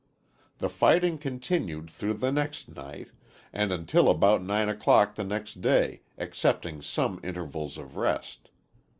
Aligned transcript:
The 0.57 0.67
fighting 0.67 1.19
continued 1.19 1.87
through 1.91 2.15
the 2.15 2.31
next 2.31 2.75
night 2.75 3.09
and 3.53 3.71
until 3.71 4.09
about 4.09 4.41
9 4.41 4.67
o'clock 4.67 5.13
the 5.13 5.23
next 5.23 5.61
day 5.61 6.01
excepting 6.17 6.81
some 6.81 7.19
intervals 7.23 7.77
of 7.77 7.95
rest. 7.95 8.49